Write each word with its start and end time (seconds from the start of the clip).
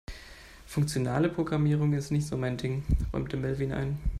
Funktionale 0.65 1.29
Programmierung 1.29 1.93
ist 1.93 2.09
nicht 2.09 2.25
so 2.25 2.35
mein 2.35 2.57
Ding, 2.57 2.83
räumte 3.13 3.37
Melvin 3.37 3.71
ein. 3.71 3.99